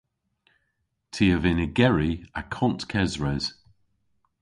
Ty 1.13 1.25
a 1.35 1.37
vynn 1.39 1.63
ygeri 1.67 2.11
akont 2.41 2.81
kesres. 2.91 3.45